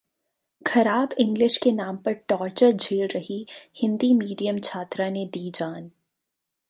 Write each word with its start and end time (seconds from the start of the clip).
खराब 0.65 1.09
इंग्लिश 1.19 1.57
के 1.57 1.71
नाम 1.71 1.97
पर 1.97 2.13
टॉर्चर 2.13 2.71
झेल 2.71 3.07
रही 3.07 3.45
हिंदी 3.75 4.13
मीडियम 4.13 4.59
छात्रा 4.59 5.09
ने 5.09 5.25
दी 5.25 5.51
जान 5.55 5.91